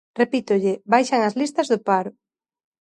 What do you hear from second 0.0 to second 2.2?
Repítolle: baixan as listas do paro.